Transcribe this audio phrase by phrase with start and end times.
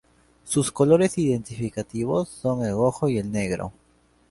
[0.45, 3.71] Sus colores identificativos son el rojo y el negro.